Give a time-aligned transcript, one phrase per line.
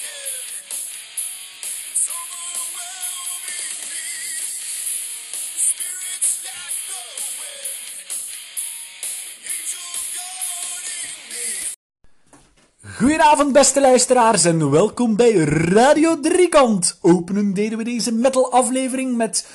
[0.00, 0.06] Yeah.
[12.98, 16.98] Goedenavond beste luisteraars en welkom bij Radio Driekant.
[17.00, 19.46] Openen deden we deze metal aflevering met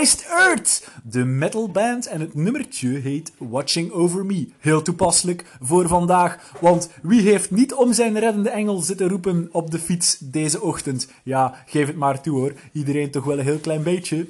[0.00, 4.48] Iced Earth, de metal band en het nummertje heet Watching Over Me.
[4.58, 9.70] Heel toepasselijk voor vandaag, want wie heeft niet om zijn reddende engel zitten roepen op
[9.70, 11.08] de fiets deze ochtend?
[11.24, 14.26] Ja, geef het maar toe hoor, iedereen toch wel een heel klein beetje.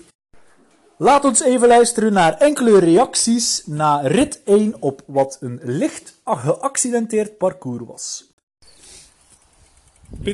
[0.98, 7.39] Laat ons even luisteren naar enkele reacties na rit 1 op wat een licht geaccidenteerd
[7.39, 8.28] parcours was.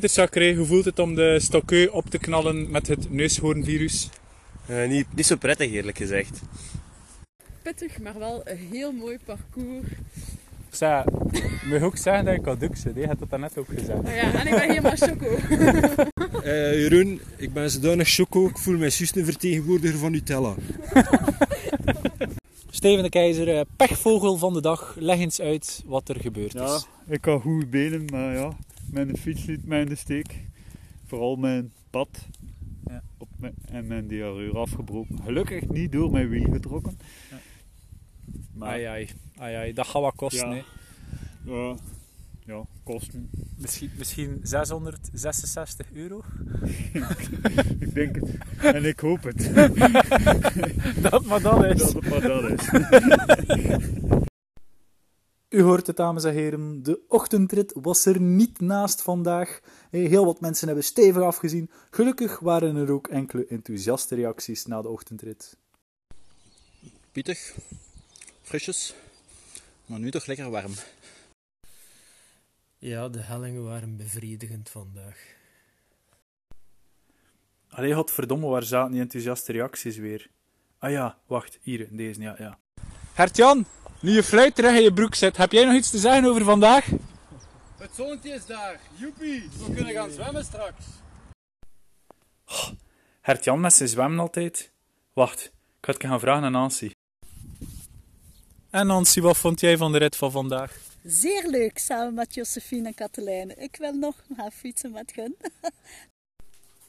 [0.00, 4.08] Hoe voelt het om de stokkeu op te knallen met het neushoornvirus?
[4.66, 6.40] Eh, niet, niet zo prettig eerlijk gezegd.
[7.62, 9.86] pittig, maar wel een heel mooi parcours.
[10.70, 11.04] Zeg,
[11.64, 12.94] moet je ook zeggen dat ik zit?
[12.96, 14.02] Je hebt dat net ook gezegd.
[14.02, 15.36] Nou ja, en ik ben helemaal choco.
[16.44, 20.54] Eh Jeroen, ik ben zodanig choco, ik voel mij juist een vertegenwoordiger van Nutella.
[22.70, 26.74] Steven de Keizer, eh, pechvogel van de dag, leg eens uit wat er gebeurd Ja,
[26.74, 26.86] is.
[27.08, 28.56] ik had goede benen, maar ja,
[28.95, 30.47] mijn fiets liet mij in de steek.
[31.06, 32.27] Vooral mijn pad
[32.87, 33.03] Ja.
[33.19, 35.23] op mijn, en mijn diarreur afgebroken.
[35.23, 36.98] Gelukkig niet door mijn wiel getrokken.
[37.31, 37.37] Ja.
[38.55, 40.55] Maar Ai ai, ai ai, dat gaat wat kosten.
[40.55, 40.62] Ja.
[41.45, 41.77] ja,
[42.47, 43.31] ja, kosten.
[43.56, 46.22] Misschien, misschien 666 euro?
[47.81, 48.31] ik denk het.
[48.75, 49.50] En ik hoop het.
[51.11, 51.78] Dat maar dat is.
[51.78, 52.69] dat het maar dat is.
[55.55, 56.83] U hoort het, dames en heren.
[56.83, 59.60] De ochtendrit was er niet naast vandaag.
[59.91, 61.70] Heel wat mensen hebben stevig afgezien.
[61.91, 65.56] Gelukkig waren er ook enkele enthousiaste reacties na de ochtendrit.
[67.12, 67.56] Pittig,
[68.42, 68.94] frisjes,
[69.86, 70.72] maar nu toch lekker warm.
[72.78, 75.19] Ja, de hellingen waren bevredigend vandaag.
[77.69, 80.31] Allee, godverdomme, waar zaten die enthousiaste reacties weer?
[80.78, 82.59] Ah ja, wacht, hier, deze, ja, ja.
[83.15, 83.66] Gert-Jan,
[84.00, 86.44] nu je fluit terug in je broek zit, heb jij nog iets te zeggen over
[86.44, 86.87] vandaag?
[87.78, 90.84] Het zonnetje is daar, joepie, we kunnen gaan zwemmen straks.
[93.22, 94.71] Gert-Jan met zijn zwemmen altijd.
[95.12, 95.50] Wacht, ik
[95.81, 96.91] ga het gaan vragen aan Nancy.
[98.71, 100.77] En Nancy, wat vond jij van de rit van vandaag?
[101.04, 103.54] Zeer leuk samen met Josephine en Katelijne.
[103.54, 105.37] Ik wil nog gaan fietsen met hun.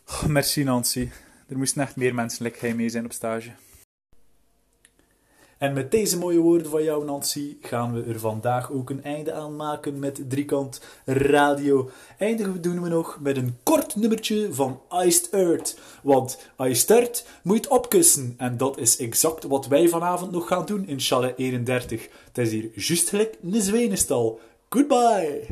[0.08, 1.10] Oh, merci Nancy.
[1.48, 3.52] Er moesten echt meer mensen lekker mee zijn op stage.
[5.58, 9.34] En met deze mooie woorden van jou, Nancy, gaan we er vandaag ook een einde
[9.34, 11.90] aan maken met Driekant Radio.
[12.18, 15.80] Eindigen doen we nog met een kort nummertje van Iced Earth.
[16.04, 18.34] Want Iced Earth moet opkussen.
[18.38, 22.10] En dat is exact wat wij vanavond nog gaan doen in Chalet 31.
[22.28, 24.40] Het is hier juist gelijk een zwenenstal.
[24.70, 25.46] Goodbye!